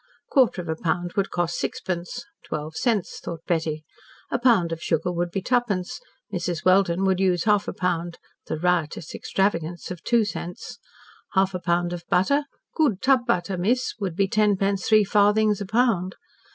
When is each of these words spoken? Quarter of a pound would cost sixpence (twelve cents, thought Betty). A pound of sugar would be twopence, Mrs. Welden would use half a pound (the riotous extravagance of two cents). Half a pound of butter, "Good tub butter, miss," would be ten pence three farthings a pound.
Quarter 0.31 0.63
of 0.63 0.67
a 0.67 0.75
pound 0.75 1.13
would 1.13 1.29
cost 1.29 1.59
sixpence 1.59 2.25
(twelve 2.43 2.75
cents, 2.75 3.19
thought 3.19 3.45
Betty). 3.45 3.83
A 4.31 4.39
pound 4.39 4.71
of 4.71 4.81
sugar 4.81 5.11
would 5.11 5.29
be 5.29 5.43
twopence, 5.43 5.99
Mrs. 6.33 6.65
Welden 6.65 7.03
would 7.05 7.19
use 7.19 7.43
half 7.43 7.67
a 7.67 7.73
pound 7.73 8.17
(the 8.47 8.57
riotous 8.57 9.13
extravagance 9.13 9.91
of 9.91 10.03
two 10.03 10.25
cents). 10.25 10.79
Half 11.33 11.53
a 11.53 11.59
pound 11.59 11.93
of 11.93 12.03
butter, 12.09 12.45
"Good 12.75 13.03
tub 13.03 13.27
butter, 13.27 13.59
miss," 13.59 13.93
would 13.99 14.15
be 14.15 14.27
ten 14.27 14.57
pence 14.57 14.87
three 14.87 15.03
farthings 15.03 15.61
a 15.61 15.67
pound. 15.67 16.15